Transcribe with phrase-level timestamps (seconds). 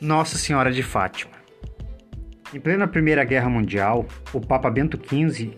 [0.00, 1.32] Nossa Senhora de Fátima.
[2.54, 5.54] Em plena Primeira Guerra Mundial, o Papa Bento XV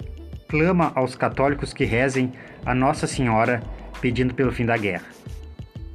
[0.48, 2.32] clama aos católicos que rezem
[2.66, 3.62] a Nossa Senhora
[4.00, 5.06] pedindo pelo fim da guerra.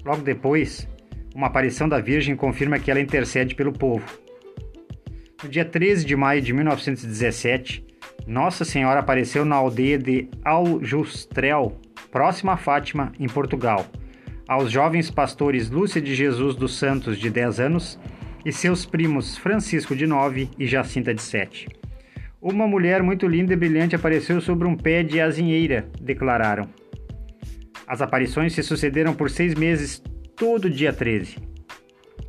[0.05, 0.87] Logo depois,
[1.36, 4.05] uma aparição da Virgem confirma que ela intercede pelo povo.
[5.43, 7.86] No dia 13 de maio de 1917,
[8.25, 13.86] Nossa Senhora apareceu na aldeia de Aljustrel, próxima a Fátima, em Portugal,
[14.47, 18.00] aos jovens pastores Lúcia de Jesus dos Santos, de 10 anos,
[18.47, 21.68] e seus primos Francisco de 9 e Jacinta de 7.
[22.42, 26.69] Uma mulher muito linda e brilhante apareceu sobre um pé de azinheira, declararam.
[27.86, 30.02] As aparições se sucederam por seis meses,
[30.33, 31.38] todo dia 13.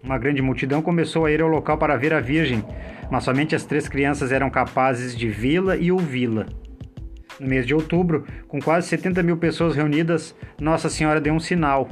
[0.03, 2.65] Uma grande multidão começou a ir ao local para ver a Virgem,
[3.09, 6.47] mas somente as três crianças eram capazes de vê-la e ouvi-la.
[7.39, 11.89] No mês de outubro, com quase 70 mil pessoas reunidas, Nossa Senhora deu um sinal.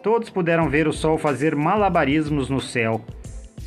[0.00, 3.04] Todos puderam ver o sol fazer malabarismos no céu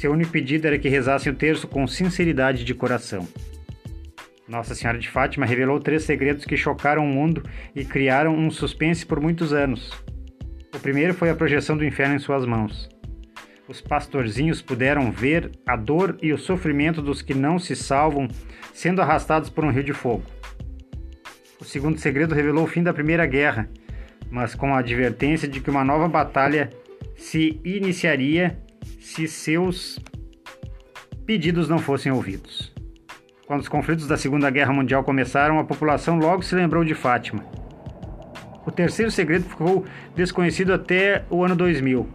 [0.01, 3.27] seu único pedido era que rezassem o terço com sinceridade de coração.
[4.47, 7.43] Nossa Senhora de Fátima revelou três segredos que chocaram o mundo
[7.75, 9.91] e criaram um suspense por muitos anos.
[10.73, 12.89] O primeiro foi a projeção do inferno em suas mãos.
[13.67, 18.27] Os pastorzinhos puderam ver a dor e o sofrimento dos que não se salvam
[18.73, 20.23] sendo arrastados por um rio de fogo.
[21.59, 23.69] O segundo segredo revelou o fim da Primeira Guerra,
[24.31, 26.71] mas com a advertência de que uma nova batalha
[27.15, 28.57] se iniciaria
[29.01, 29.99] se seus
[31.25, 32.71] pedidos não fossem ouvidos.
[33.47, 37.43] Quando os conflitos da Segunda Guerra Mundial começaram, a população logo se lembrou de Fátima.
[38.63, 39.85] O terceiro segredo ficou
[40.15, 42.07] desconhecido até o ano 2000.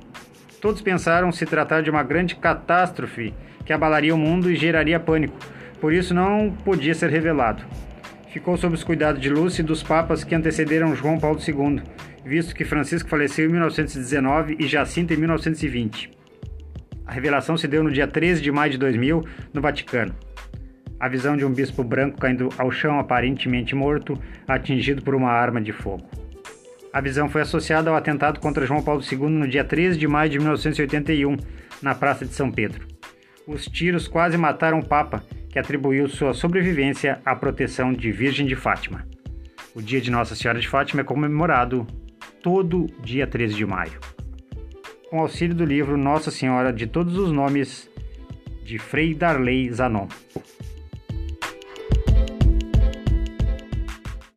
[0.60, 3.34] Todos pensaram se tratar de uma grande catástrofe
[3.64, 5.36] que abalaria o mundo e geraria pânico,
[5.80, 7.64] por isso não podia ser revelado.
[8.32, 11.82] Ficou sob os cuidados de Lúcia e dos papas que antecederam João Paulo II,
[12.24, 16.15] visto que Francisco faleceu em 1919 e Jacinta em 1920.
[17.06, 20.14] A revelação se deu no dia 13 de maio de 2000, no Vaticano.
[20.98, 24.18] A visão de um bispo branco caindo ao chão aparentemente morto,
[24.48, 26.08] atingido por uma arma de fogo.
[26.92, 30.30] A visão foi associada ao atentado contra João Paulo II no dia 13 de maio
[30.30, 31.36] de 1981,
[31.80, 32.86] na Praça de São Pedro.
[33.46, 38.56] Os tiros quase mataram o Papa, que atribuiu sua sobrevivência à proteção de Virgem de
[38.56, 39.06] Fátima.
[39.74, 41.86] O dia de Nossa Senhora de Fátima é comemorado
[42.42, 44.15] todo dia 13 de maio
[45.10, 47.88] com auxílio do livro Nossa Senhora de Todos os Nomes,
[48.62, 50.08] de Frei Darley Zanon.